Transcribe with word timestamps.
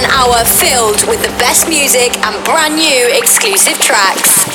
one 0.00 0.10
hour 0.12 0.44
filled 0.44 1.02
with 1.08 1.20
the 1.22 1.34
best 1.38 1.68
music 1.68 2.14
and 2.22 2.44
brand 2.44 2.76
new 2.76 3.08
exclusive 3.10 3.76
tracks. 3.80 4.46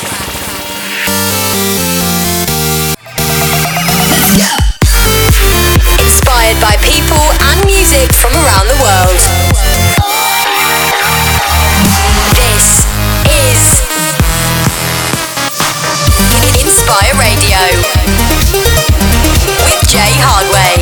Inspired 6.00 6.58
by 6.64 6.74
people 6.80 7.26
and 7.44 7.66
music 7.66 8.08
from 8.14 8.32
around 8.32 8.66
the 8.72 8.78
world. 8.80 9.20
This 12.32 12.86
is 13.28 13.60
Inspire 16.64 17.14
Radio 17.20 17.60
with 19.68 19.88
Jay 19.92 20.14
Hardway. 20.24 20.73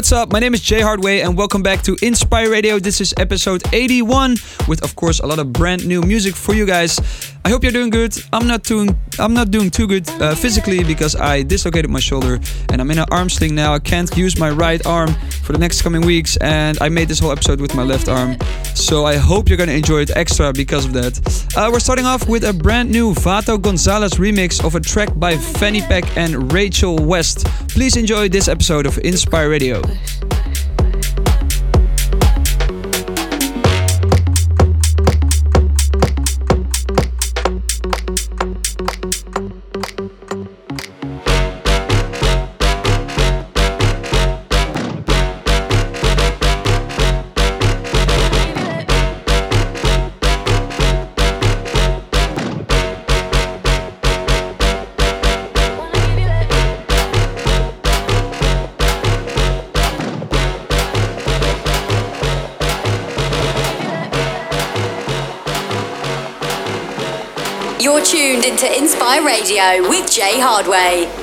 What's 0.00 0.12
up? 0.12 0.32
My 0.32 0.38
name 0.38 0.54
is 0.54 0.62
Jay 0.62 0.80
Hardway, 0.80 1.22
and 1.22 1.36
welcome 1.36 1.62
back 1.62 1.82
to 1.82 1.94
Inspire 2.00 2.50
Radio. 2.50 2.78
This 2.78 3.02
is 3.02 3.12
episode 3.18 3.62
81, 3.70 4.36
with 4.66 4.82
of 4.82 4.96
course 4.96 5.20
a 5.20 5.26
lot 5.26 5.38
of 5.38 5.52
brand 5.52 5.86
new 5.86 6.00
music 6.00 6.34
for 6.34 6.54
you 6.54 6.64
guys. 6.64 6.98
I 7.44 7.48
hope 7.48 7.62
you're 7.62 7.72
doing 7.72 7.90
good. 7.90 8.14
I'm 8.32 8.46
not 8.46 8.62
doing 8.62 8.96
I'm 9.18 9.34
not 9.34 9.50
doing 9.50 9.70
too 9.70 9.86
good 9.86 10.08
uh, 10.20 10.34
physically 10.34 10.84
because 10.84 11.16
I 11.16 11.42
dislocated 11.42 11.90
my 11.90 12.00
shoulder 12.00 12.38
and 12.70 12.80
I'm 12.80 12.90
in 12.90 12.98
an 12.98 13.06
arm 13.10 13.28
sling 13.28 13.54
now. 13.54 13.74
I 13.74 13.78
can't 13.78 14.14
use 14.16 14.38
my 14.38 14.50
right 14.50 14.84
arm 14.86 15.12
for 15.42 15.52
the 15.52 15.58
next 15.58 15.82
coming 15.82 16.02
weeks, 16.02 16.36
and 16.38 16.78
I 16.80 16.88
made 16.88 17.08
this 17.08 17.18
whole 17.18 17.32
episode 17.32 17.60
with 17.60 17.74
my 17.74 17.82
left 17.82 18.08
arm. 18.08 18.36
So 18.74 19.04
I 19.04 19.16
hope 19.16 19.48
you're 19.48 19.58
gonna 19.58 19.72
enjoy 19.72 20.00
it 20.00 20.16
extra 20.16 20.52
because 20.52 20.84
of 20.84 20.92
that. 20.92 21.18
Uh, 21.56 21.70
we're 21.72 21.80
starting 21.80 22.06
off 22.06 22.28
with 22.28 22.44
a 22.44 22.52
brand 22.52 22.90
new 22.90 23.14
Vato 23.14 23.60
Gonzalez 23.60 24.14
remix 24.14 24.64
of 24.64 24.74
a 24.74 24.80
track 24.80 25.08
by 25.16 25.36
Fanny 25.36 25.80
Pack 25.80 26.16
and 26.16 26.52
Rachel 26.52 26.96
West. 26.96 27.46
Please 27.68 27.96
enjoy 27.96 28.28
this 28.28 28.48
episode 28.48 28.86
of 28.86 28.98
Inspire 28.98 29.50
Radio. 29.50 29.82
Into 68.62 68.78
Inspire 68.78 69.24
Radio 69.24 69.88
with 69.88 70.10
Jay 70.10 70.38
Hardway. 70.38 71.19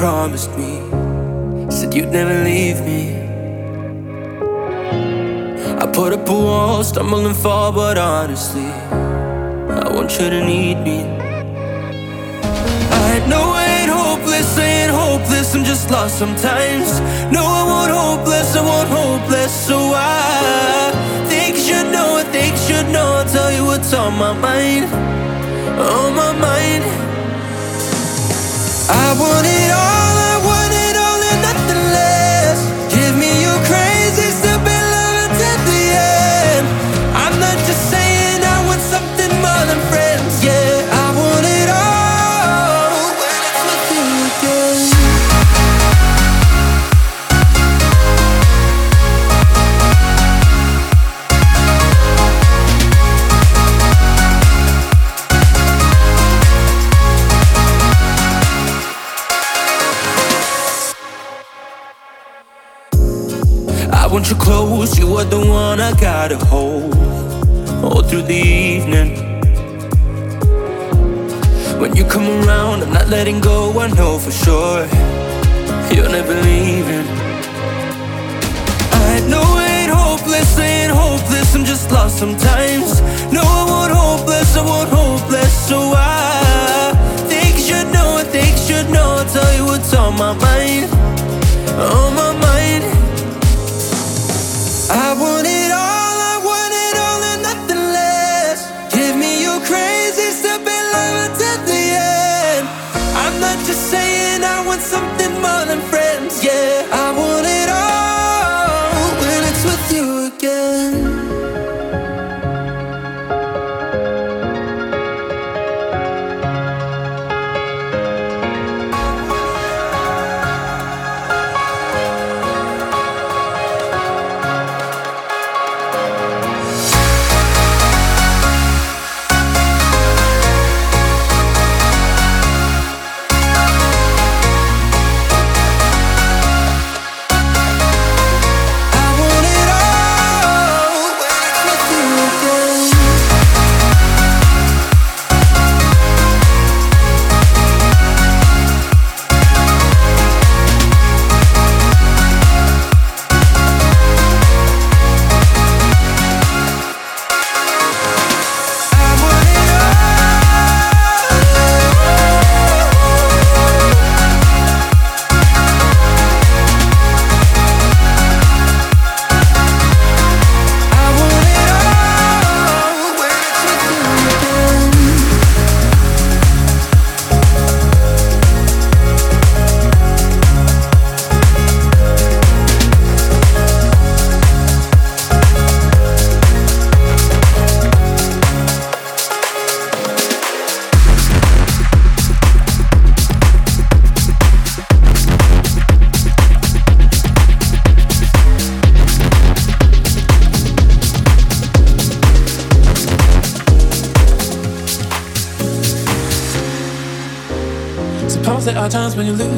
promise 0.00 0.49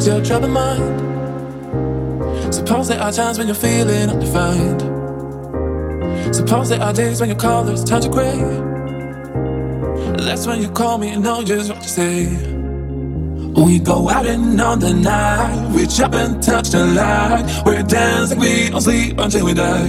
is 0.02 0.09
your 0.09 0.25
troubled 0.25 0.50
mind. 0.52 1.00
Suppose 2.52 2.88
there 2.88 3.00
are 3.00 3.12
times 3.12 3.38
when 3.38 3.47
you're 3.47 3.54
feeling 3.54 4.11
undefined. 4.11 4.80
Suppose 6.35 6.71
there 6.71 6.82
are 6.82 6.92
days 6.92 7.21
when 7.21 7.28
your 7.28 7.38
colors 7.38 7.85
turn 7.85 8.02
to 8.02 8.09
gray. 8.09 8.38
That's 10.26 10.47
when 10.47 10.61
you 10.61 10.71
call 10.71 10.99
me 10.99 11.11
and 11.11 11.23
know 11.23 11.44
just 11.44 11.71
what 11.71 11.82
to 11.82 11.88
say. 11.88 12.26
We 13.54 13.78
go 13.78 14.09
out 14.09 14.26
and 14.26 14.61
on 14.61 14.80
the 14.80 14.92
night. 14.92 15.73
We 15.75 15.87
chop 15.87 16.14
and 16.14 16.42
touch 16.42 16.71
the 16.71 16.85
light. 16.85 17.62
We're 17.64 17.82
dancing, 17.82 18.40
we 18.40 18.71
don't 18.71 18.80
sleep 18.80 19.18
until 19.18 19.44
we 19.44 19.54
die. 19.54 19.88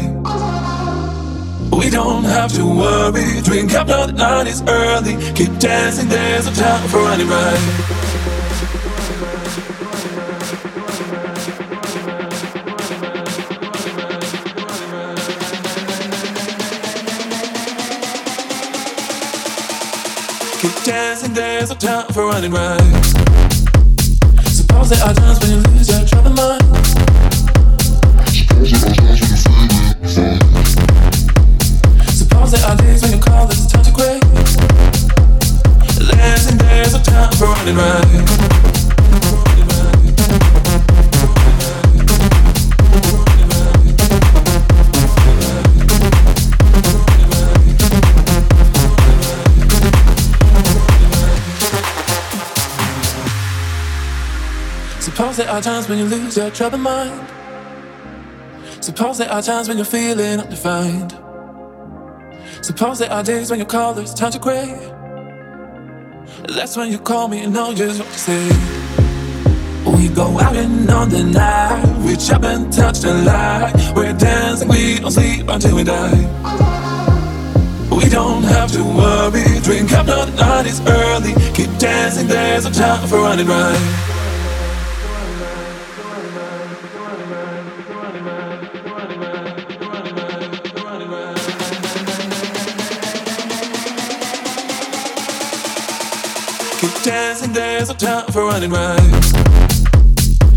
We 1.72 1.89
don't 1.89 2.24
have 2.24 2.53
to 2.53 2.65
worry. 2.65 3.41
Drink 3.41 3.74
up, 3.74 3.88
the 3.88 4.12
night 4.12 4.48
is 4.48 4.62
early. 4.67 5.15
Keep 5.34 5.58
dancing, 5.58 6.08
there's 6.08 6.46
no 6.46 6.53
time 6.53 6.88
for 6.89 6.98
running 6.98 7.27
right. 7.27 7.83
for 22.13 22.25
running 22.27 22.51
rags. 22.51 23.10
Suppose 24.55 24.89
there 24.89 25.03
are 25.03 25.13
times 25.15 25.39
when 25.39 25.50
you 25.50 25.58
lose 25.72 25.89
your 25.89 26.05
travel 26.05 26.34
mind. 26.34 26.62
Suppose 28.29 28.72
there 28.72 28.91
are 28.91 29.17
times 29.17 29.48
when 29.48 29.70
you 29.70 30.10
feel. 30.10 30.38
Suppose 32.13 32.51
there 32.51 32.65
are 32.70 32.77
days 32.77 33.01
when 33.01 33.13
you 33.13 33.20
call 33.20 33.48
it's 33.50 33.65
time 33.65 33.84
to 33.84 33.91
quit. 33.91 34.22
There's 35.98 36.48
and 36.51 36.60
there's 36.60 36.93
a 36.93 37.01
time 37.01 37.32
for 37.34 37.46
running 37.46 37.77
rags. 37.77 38.33
are 55.54 55.62
times 55.62 55.88
when 55.88 56.00
you 56.00 56.06
lose 56.06 56.36
your 56.36 56.50
troubled 56.50 56.82
mind. 56.82 57.28
Suppose 58.82 59.20
there 59.20 59.30
are 59.30 59.40
times 59.40 59.68
when 59.68 59.78
you're 59.78 59.86
feeling 59.86 60.40
undefined. 60.40 61.12
Suppose 62.64 62.98
there 62.98 63.12
are 63.12 63.22
days 63.22 63.52
when 63.52 63.60
your 63.60 63.68
colors 63.68 64.16
turn 64.16 64.32
to 64.32 64.40
gray. 64.40 64.74
That's 66.56 66.76
when 66.76 66.92
you 66.92 66.98
call 66.98 67.28
me 67.28 67.44
and 67.44 67.54
know 67.54 67.72
just 67.72 68.00
what 68.00 68.12
to 68.12 68.20
say. 68.20 68.48
We 69.96 70.10
go 70.10 70.40
out 70.40 70.56
and 70.56 70.90
on 70.90 71.10
the 71.10 71.24
night. 71.24 72.04
We 72.04 72.16
chop 72.18 72.44
and 72.44 72.74
touch 72.74 73.02
the 73.02 73.14
light. 73.14 73.74
We're 73.96 74.14
dancing, 74.14 74.70
we 74.70 74.98
don't 74.98 75.12
sleep 75.12 75.48
until 75.50 75.76
we 75.76 75.84
die. 75.84 76.18
We 77.92 78.10
don't 78.10 78.44
have 78.44 78.72
to 78.72 78.84
worry. 78.84 79.44
Drink 79.62 79.92
up, 79.92 80.08
the 80.08 80.26
night 80.36 80.66
is 80.66 80.82
early. 80.82 81.34
Keep 81.54 81.78
dancing, 81.78 82.26
there's 82.26 82.66
no 82.66 82.72
time 82.72 83.08
for 83.08 83.18
running 83.18 83.46
right. 83.46 84.12
Time 98.04 98.28
for 98.34 98.44
running 98.44 98.70
right. 98.70 99.00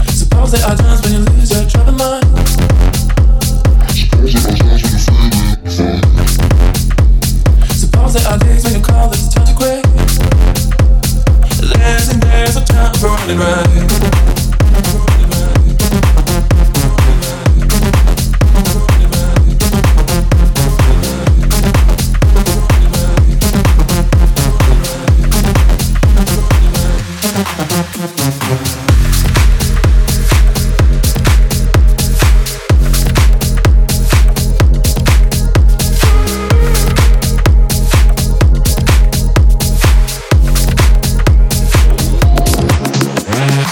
Suppose 0.08 0.50
there 0.50 0.64
are 0.66 0.74
times 0.74 1.00
when 1.02 1.12
you 1.12 1.20
lose 1.20 1.52
your 1.52 1.64
troubled 1.70 1.96
mind. 1.96 2.24
Suppose 7.70 8.14
there 8.14 8.26
are 8.26 8.38
days 8.38 8.64
when 8.64 8.74
you 8.74 8.82
call 8.82 9.12
it 9.12 9.30
time 9.30 9.46
to 9.46 9.54
quit. 9.54 9.84
There's 11.78 12.08
and 12.08 12.22
there's 12.22 12.56
no 12.56 12.64
time 12.64 12.94
for 12.94 13.06
running 13.06 13.38
right. 13.38 13.85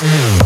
Mm. 0.04 0.43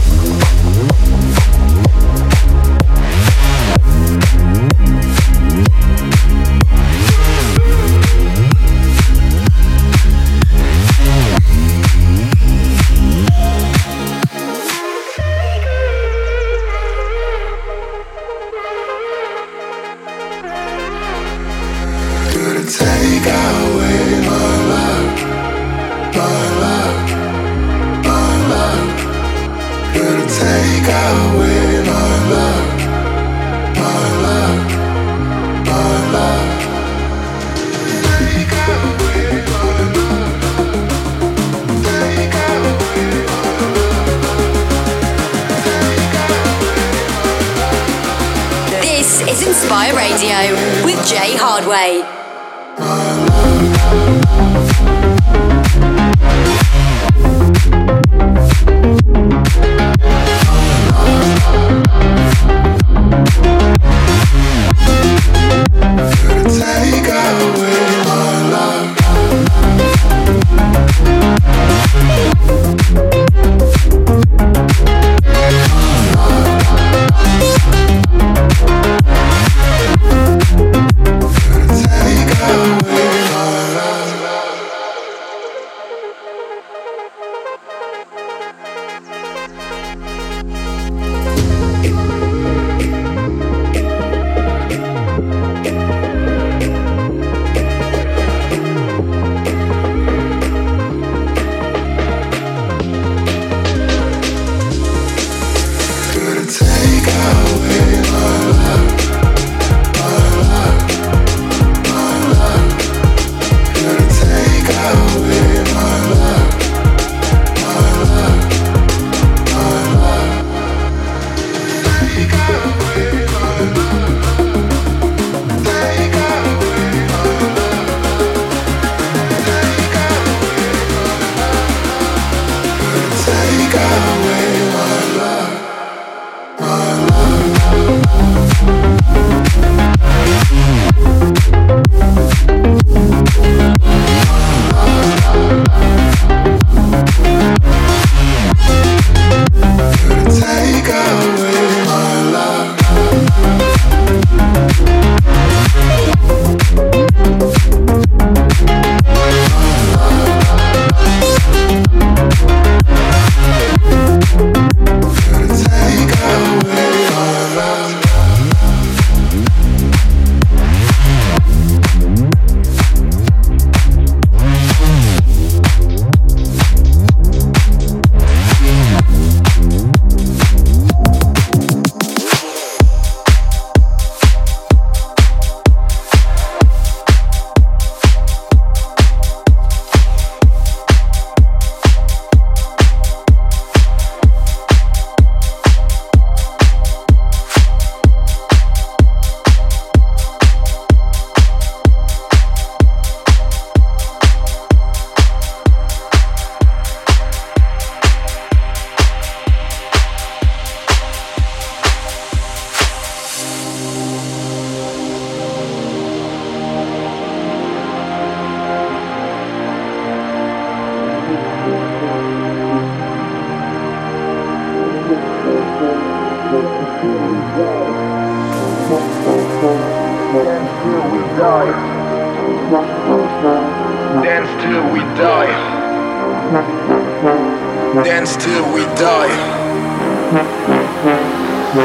Dance 238.28 238.44
till 238.44 238.66
we 238.74 238.84
die. 239.00 239.32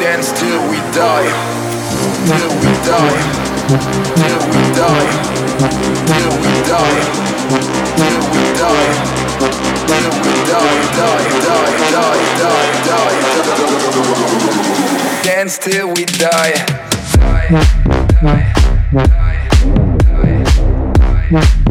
Dance 0.02 0.32
till 0.38 0.60
we 0.70 0.78
die. 0.92 1.30
Till 2.28 2.52
we 2.60 2.72
die. 2.84 3.16
Till 4.20 4.42
we 4.52 4.64
die. 4.76 5.08
Till 6.12 6.34
we 6.44 6.54
die. 6.68 7.00
Till 7.96 8.22
we 8.34 8.44
die. 8.60 8.92
Till 9.88 10.12
we 10.20 10.36
die. 10.52 10.60
Die. 10.60 10.80
Die. 11.00 11.32
Die. 11.40 12.20
Die. 12.44 12.68
Die. 12.90 13.16
Dance 15.24 15.56
till 15.60 15.88
we 15.94 16.04
die. 16.04 16.54
Dance 21.32 21.62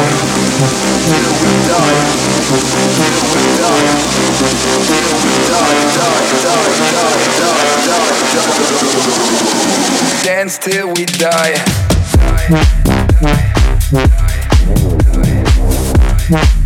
die. 0.00 0.30
Till 10.60 10.88
we 10.88 11.06
die. 11.06 11.54
Die. 12.16 12.48
Die. 13.20 13.36
Die. 16.28 16.59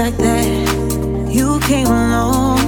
like 0.00 0.16
that. 0.16 1.28
You 1.30 1.60
came 1.60 1.86
along 1.86 2.58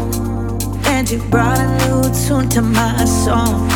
and 0.85 1.11
you 1.11 1.19
brought 1.31 1.59
a 1.59 1.67
new 1.79 2.03
tune 2.27 2.51
to 2.51 2.61
my 2.61 3.07
song. 3.07 3.72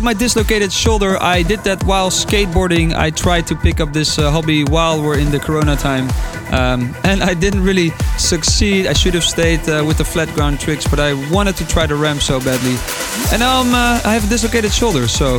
about 0.00 0.04
my 0.04 0.14
dislocated 0.14 0.72
shoulder, 0.72 1.18
I 1.20 1.42
did 1.42 1.60
that 1.64 1.84
while 1.84 2.10
skateboarding. 2.10 2.94
I 2.94 3.10
tried 3.10 3.46
to 3.48 3.54
pick 3.54 3.80
up 3.80 3.92
this 3.92 4.18
uh, 4.18 4.30
hobby 4.30 4.64
while 4.64 5.02
we're 5.02 5.18
in 5.18 5.30
the 5.30 5.38
corona 5.38 5.76
time. 5.76 6.08
Um, 6.52 6.94
and 7.04 7.22
I 7.22 7.34
didn't 7.34 7.62
really 7.62 7.90
succeed. 8.16 8.86
I 8.86 8.94
should 8.94 9.14
have 9.14 9.24
stayed 9.24 9.60
uh, 9.68 9.84
with 9.86 9.98
the 9.98 10.04
flat 10.04 10.28
ground 10.34 10.58
tricks, 10.58 10.86
but 10.88 11.00
I 11.00 11.12
wanted 11.30 11.56
to 11.56 11.66
try 11.66 11.86
the 11.86 11.96
ramp 11.96 12.22
so 12.22 12.38
badly. 12.40 12.76
And 13.30 13.40
now 13.40 13.60
I'm, 13.60 13.74
uh, 13.74 14.00
I 14.08 14.14
have 14.14 14.24
a 14.24 14.28
dislocated 14.28 14.72
shoulder, 14.72 15.06
so 15.06 15.38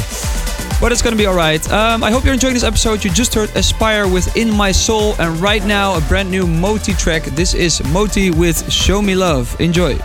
but 0.79 0.91
it's 0.91 1.01
gonna 1.01 1.15
be 1.15 1.27
alright. 1.27 1.63
Um, 1.71 2.03
I 2.03 2.11
hope 2.11 2.23
you're 2.23 2.33
enjoying 2.33 2.53
this 2.53 2.63
episode. 2.63 3.03
You 3.03 3.11
just 3.11 3.33
heard 3.33 3.49
Aspire 3.55 4.07
with 4.07 4.35
In 4.35 4.51
My 4.51 4.71
Soul, 4.71 5.15
and 5.19 5.39
right 5.39 5.63
now 5.65 5.95
a 5.97 6.01
brand 6.01 6.29
new 6.29 6.45
Moti 6.45 6.93
track. 6.93 7.23
This 7.23 7.53
is 7.53 7.83
Moti 7.89 8.31
with 8.31 8.71
Show 8.71 9.01
Me 9.01 9.15
Love. 9.15 9.59
Enjoy. 9.59 9.97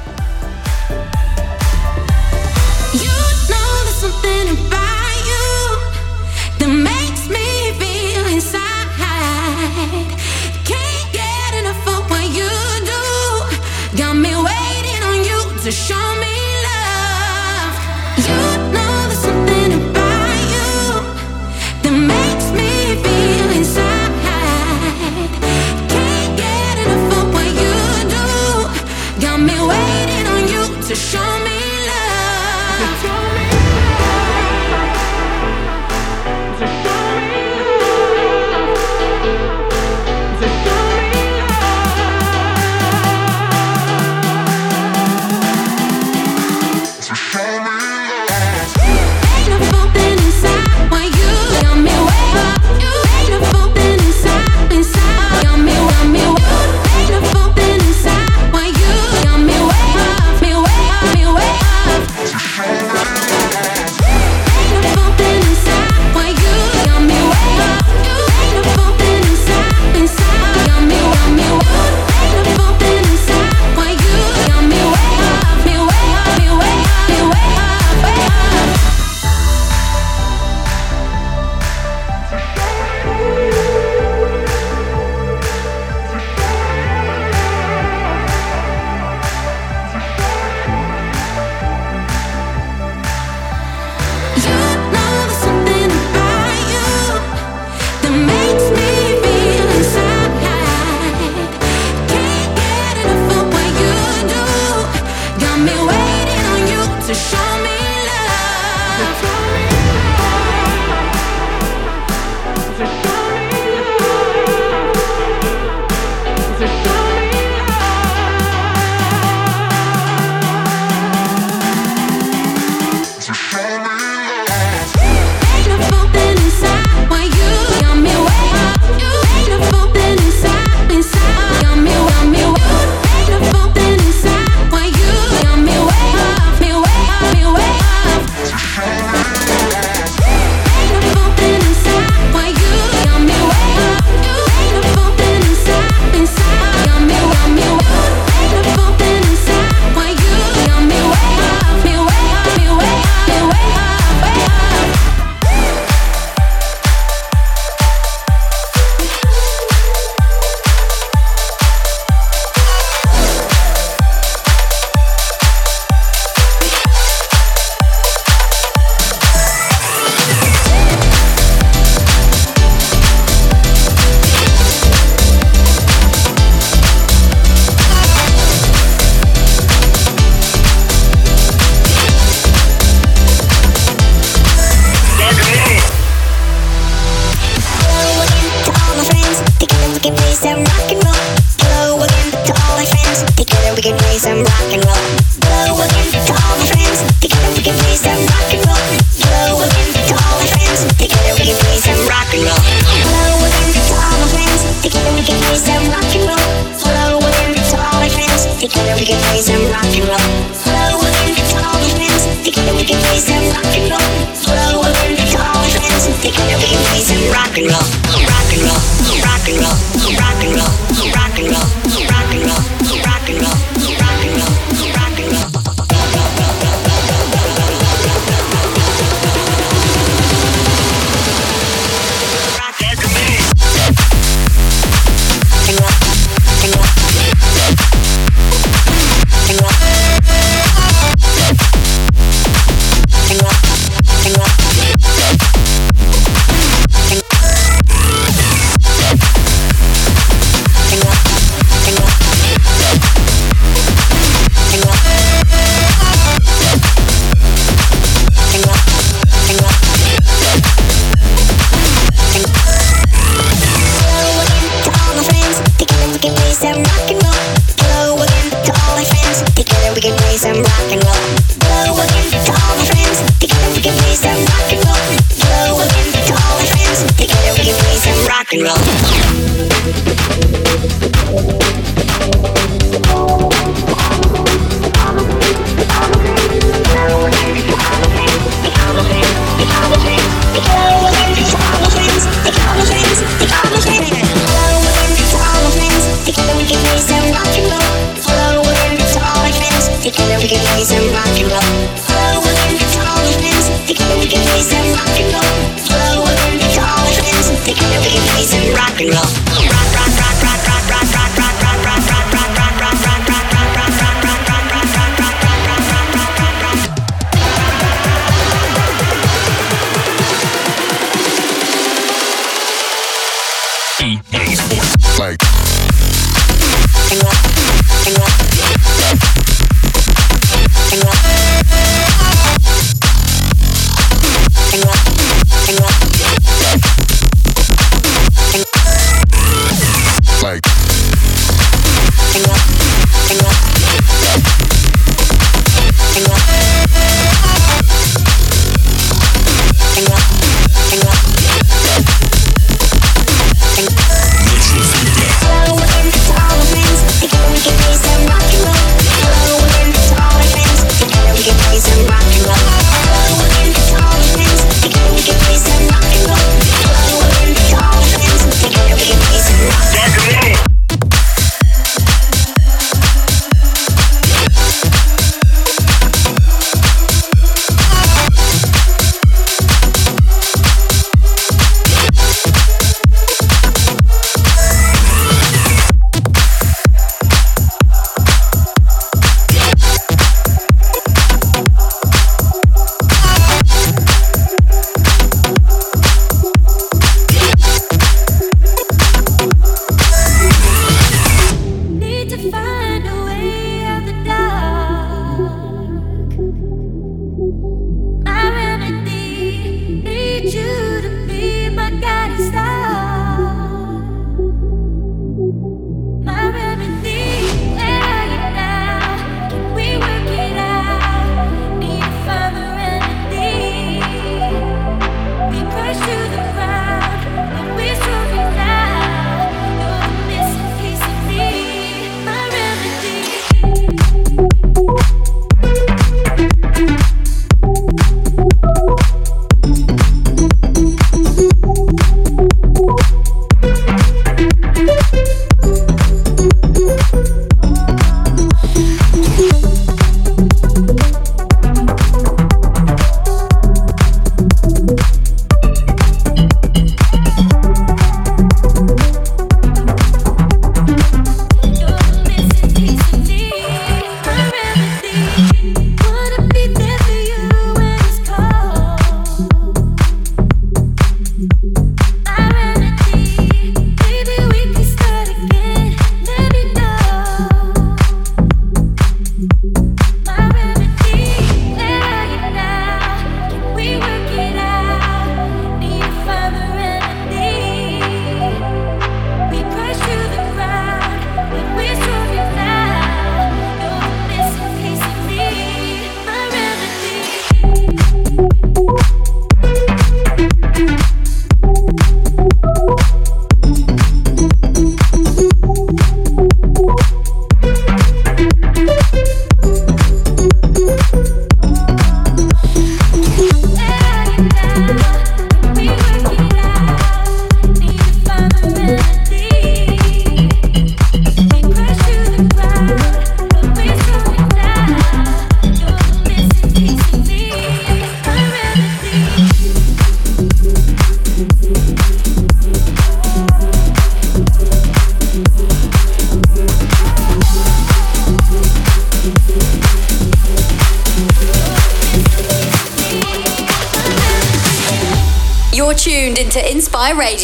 Cause 266.58 266.64
rock. 266.78 267.05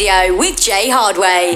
Radio 0.03 0.37
with 0.37 0.59
Jay 0.59 0.89
Hardway. 0.89 1.53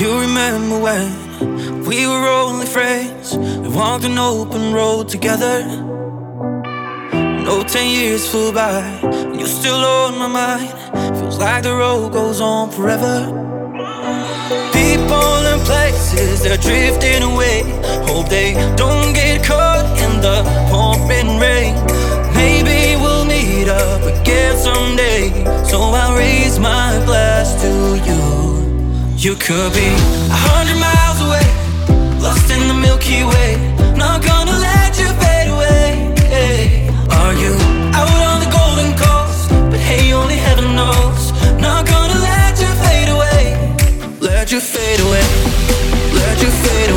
You 0.00 0.20
remember 0.20 0.78
when 0.78 1.84
we 1.84 2.06
were 2.06 2.26
only 2.26 2.64
friends? 2.64 3.36
We 3.36 3.68
walked 3.68 4.04
an 4.04 4.16
open 4.16 4.72
road 4.72 5.10
together. 5.10 5.66
No 7.44 7.62
ten 7.62 7.90
years 7.90 8.26
flew 8.26 8.50
by, 8.50 8.80
and 9.02 9.38
you're 9.38 9.46
still 9.46 9.74
on 9.74 10.16
my 10.16 10.28
mind. 10.28 11.18
Feels 11.18 11.38
like 11.38 11.64
the 11.64 11.74
road 11.74 12.14
goes 12.14 12.40
on 12.40 12.70
forever 12.70 13.39
places, 16.10 16.42
they're 16.42 16.56
drifting 16.56 17.22
away. 17.22 17.62
Hope 18.06 18.28
they 18.28 18.54
don't 18.76 19.12
get 19.12 19.44
caught 19.44 19.84
in 19.98 20.20
the 20.20 20.42
pouring 20.70 21.38
rain. 21.38 21.74
Maybe 22.34 22.96
we'll 23.00 23.24
meet 23.24 23.68
up 23.68 24.02
again 24.02 24.56
someday. 24.56 25.30
So 25.64 25.78
I 25.80 26.16
raise 26.16 26.58
my 26.58 27.02
glass 27.06 27.60
to 27.62 27.70
you. 28.08 28.22
You 29.16 29.34
could 29.36 29.72
be 29.72 29.90
a 30.34 30.38
hundred 30.48 30.78
miles 30.80 31.20
away, 31.26 31.46
lost 32.20 32.50
in 32.50 32.68
the 32.68 32.74
Milky 32.74 33.22
Way. 33.24 33.50
Not 33.96 34.22
gonna 34.24 34.56
let 34.58 34.98
you 34.98 35.08
fade 35.22 35.48
away. 35.48 36.08
Are 37.20 37.34
you 37.34 37.54
out 37.98 38.20
on 38.30 38.38
the 38.44 38.50
golden 38.50 38.90
coast? 38.96 39.50
But 39.70 39.80
hey, 39.80 40.12
only 40.12 40.36
heaven 40.36 40.74
knows. 40.74 41.32
Not 41.60 41.86
gonna 41.86 42.18
let 42.30 42.58
you 42.58 42.70
fade 42.84 43.10
away. 43.16 43.44
Let 44.20 44.50
you 44.52 44.60
fade 44.60 45.00
away. 45.00 45.59
You 46.40 46.50
fade 46.50 46.89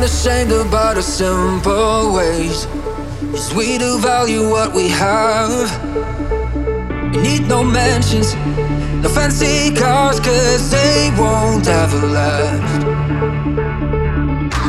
not 0.00 0.04
ashamed 0.04 0.52
about 0.52 0.96
our 0.96 1.02
simple 1.02 2.12
ways. 2.12 2.66
Cause 3.32 3.54
we 3.54 3.78
do 3.78 3.98
value 3.98 4.46
what 4.46 4.74
we 4.74 4.88
have. 4.88 5.70
We 7.12 7.22
need 7.22 7.48
no 7.48 7.64
mentions, 7.64 8.34
no 9.02 9.08
fancy 9.08 9.74
cars, 9.74 10.20
cause 10.20 10.70
they 10.70 11.10
won't 11.16 11.66
ever 11.66 12.06
last. 12.08 12.84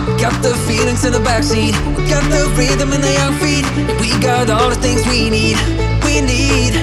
We 0.07 0.13
got 0.17 0.41
the 0.41 0.55
feelings 0.65 1.03
in 1.03 1.11
the 1.11 1.19
backseat, 1.19 1.75
we 1.97 2.07
got 2.07 2.23
the 2.31 2.47
rhythm 2.55 2.93
in 2.93 3.01
the 3.01 3.11
young 3.11 3.35
feet. 3.43 3.65
We 3.99 4.17
got 4.21 4.49
all 4.49 4.69
the 4.69 4.79
things 4.79 5.05
we 5.07 5.29
need, 5.29 5.57
we 6.05 6.21
need. 6.21 6.73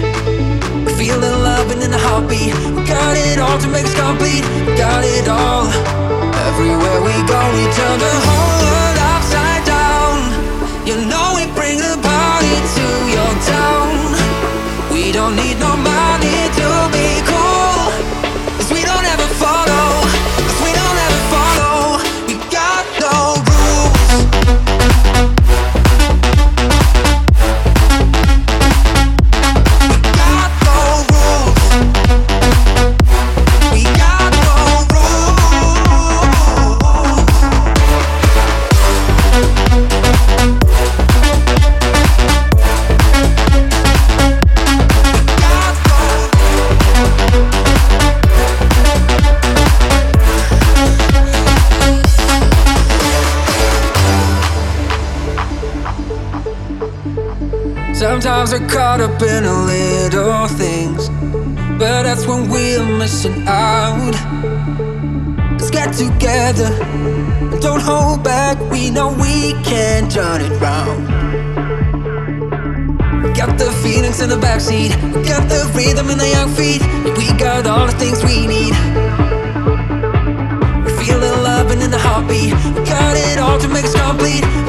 We 0.85 0.93
feel 1.01 1.19
the 1.19 1.35
love 1.49 1.71
and 1.71 1.83
in 1.83 1.91
the 1.91 1.99
heartbeat. 1.99 2.53
We 2.77 2.85
got 2.85 3.17
it 3.17 3.39
all 3.39 3.57
to 3.59 3.69
make 3.69 3.87
us 3.87 3.95
complete. 3.95 4.45
We 4.67 4.77
got 4.77 5.03
it 5.03 5.29
all. 5.29 6.14
Everywhere 6.57 7.01
we 7.03 7.17
go, 7.27 7.41
we 7.57 7.65
turn 7.75 7.99
the 7.99 8.15
whole 8.27 8.59
world 8.63 8.99
upside 9.13 9.65
down. 9.67 10.17
You 10.87 10.95
know 11.11 11.35
we 11.35 11.51
bring 11.53 11.79
the 11.79 11.99
party 12.01 12.55
to 12.77 12.87
your 13.11 13.33
town. 13.43 13.91
We 14.93 15.11
don't 15.11 15.35
need 15.35 15.59
no 15.59 15.75
money 15.77 16.39
to 16.59 16.69
be 16.95 17.07
cool. 17.27 17.54
We're 58.55 58.69
caught 58.69 59.01
up 59.01 59.21
in 59.21 59.43
the 59.43 59.53
little 59.53 60.47
things, 60.47 61.09
but 61.77 62.05
that's 62.05 62.25
when 62.25 62.49
we're 62.49 62.87
missing 62.99 63.43
out. 63.49 64.15
Let's 65.51 65.71
get 65.71 65.93
together 65.93 66.71
and 67.51 67.61
don't 67.61 67.83
hold 67.83 68.23
back. 68.23 68.57
We 68.71 68.93
know 68.93 69.09
we 69.09 69.55
can 69.65 70.09
turn 70.09 70.41
it 70.41 70.53
round. 70.61 71.09
Got 73.35 73.59
the 73.59 73.73
feelings 73.83 74.21
in 74.21 74.29
the 74.29 74.37
backseat, 74.37 74.95
we 75.13 75.27
got 75.27 75.49
the 75.49 75.69
rhythm 75.75 76.09
in 76.11 76.19
the 76.19 76.29
young 76.29 76.55
feet. 76.55 76.81
We 77.19 77.37
got 77.37 77.67
all 77.67 77.89
the 77.89 77.99
things 77.99 78.23
we 78.23 78.47
need. 78.47 78.75
We 80.87 80.93
feel 81.05 81.19
the 81.19 81.35
love 81.43 81.73
and 81.73 81.83
in 81.83 81.91
the 81.91 81.99
heartbeat. 81.99 82.55
We 82.77 82.87
got 82.87 83.17
it 83.17 83.41
all 83.41 83.59
to 83.59 83.67
make 83.67 83.85
us 83.85 84.01
complete. 84.01 84.64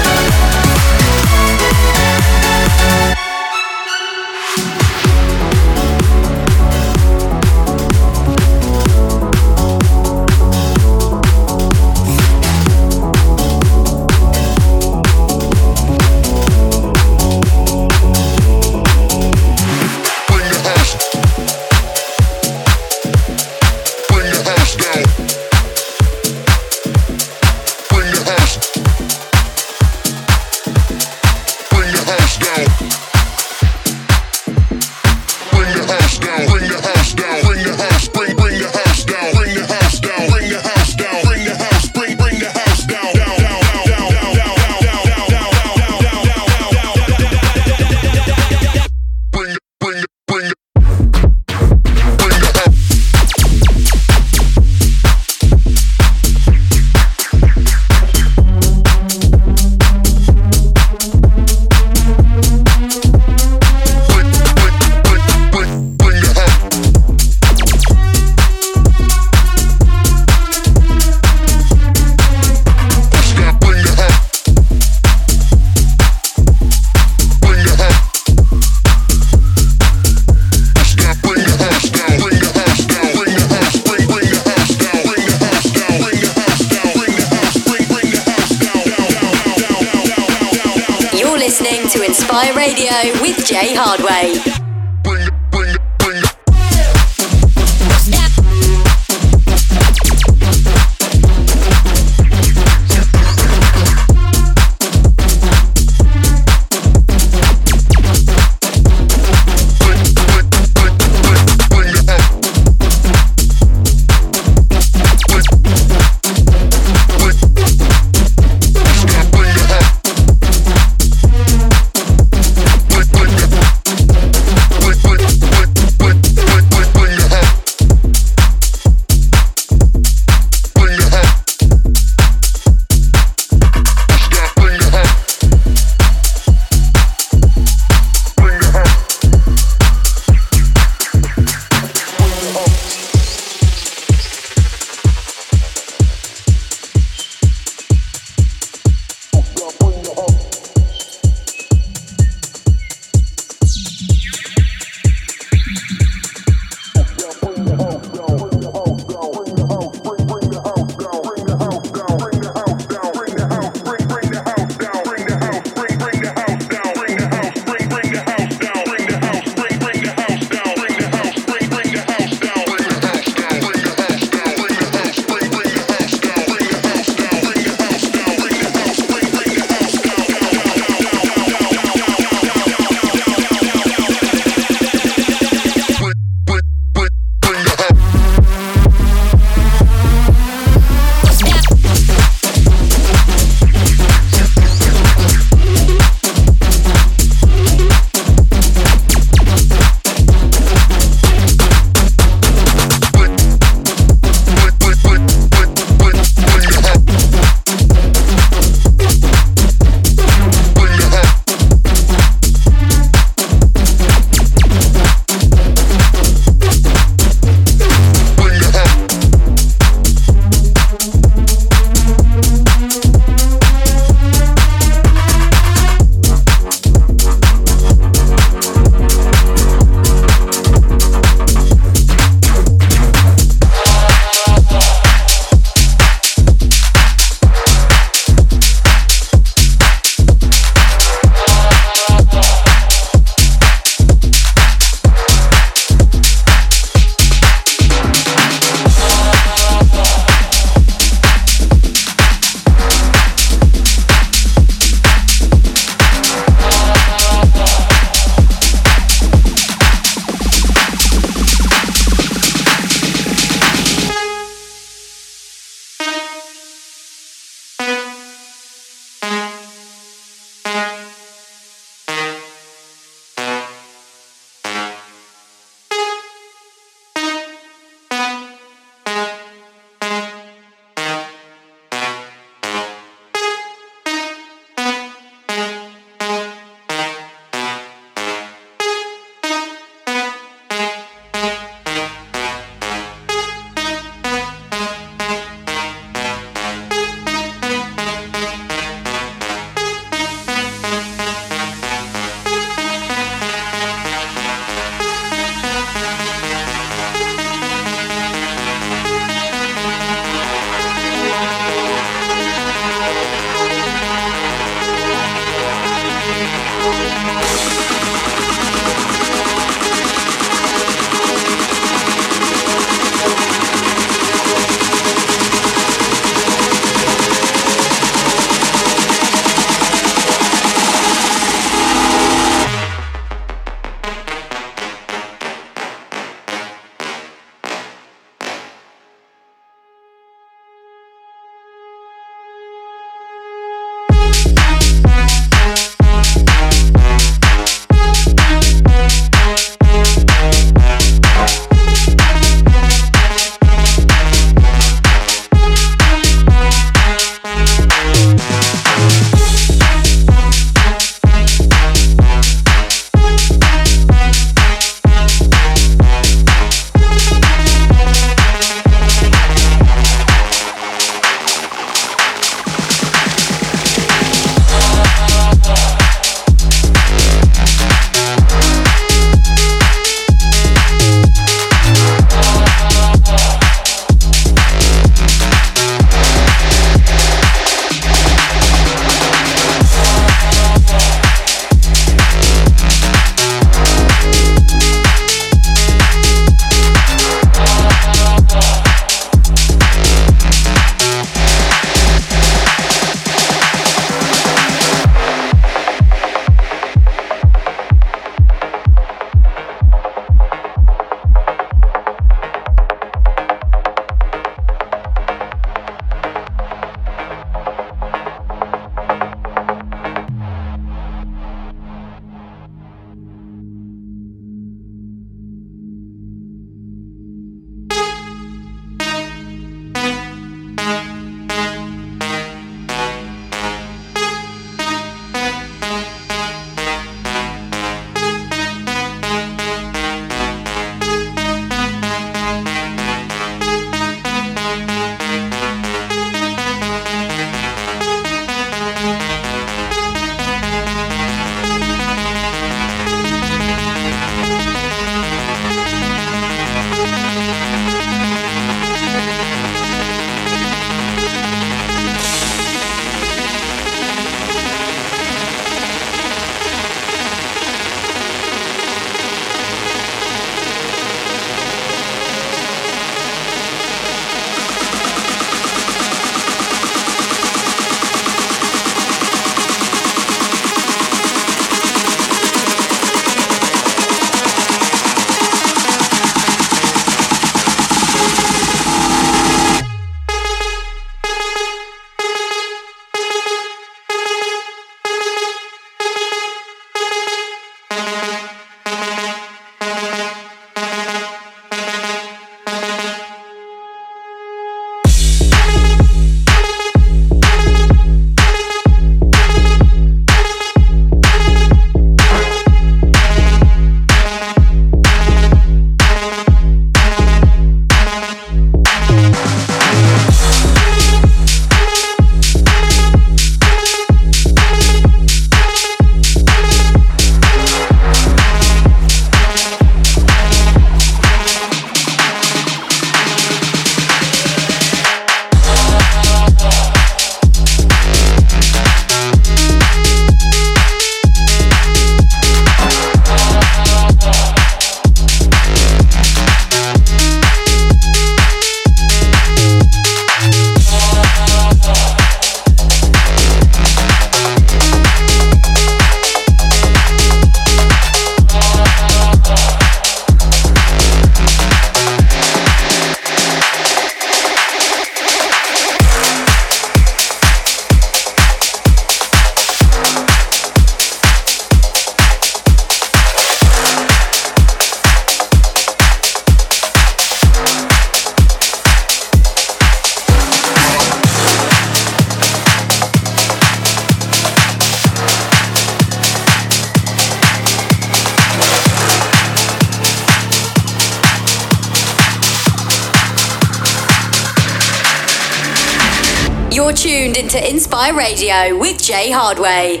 Radio 598.14 598.78
with 598.78 599.02
Jay 599.02 599.30
Hardway. 599.30 600.00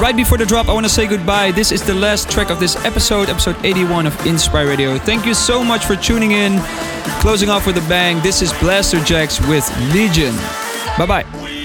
Right 0.00 0.14
before 0.14 0.38
the 0.38 0.46
drop, 0.46 0.68
I 0.68 0.72
want 0.72 0.86
to 0.86 0.92
say 0.92 1.06
goodbye. 1.06 1.50
This 1.50 1.72
is 1.72 1.82
the 1.82 1.92
last 1.92 2.30
track 2.30 2.50
of 2.50 2.60
this 2.60 2.76
episode, 2.84 3.28
episode 3.28 3.56
81 3.64 4.06
of 4.06 4.26
Inspire 4.26 4.68
Radio. 4.68 4.98
Thank 4.98 5.26
you 5.26 5.34
so 5.34 5.62
much 5.64 5.84
for 5.84 5.96
tuning 5.96 6.32
in. 6.32 6.60
Closing 7.20 7.48
off 7.48 7.66
with 7.66 7.76
a 7.76 7.88
bang, 7.88 8.22
this 8.22 8.42
is 8.42 8.52
Blasterjaxx 8.54 9.48
with 9.48 9.66
Legion. 9.92 10.34
Bye 10.98 11.06
bye. 11.06 11.55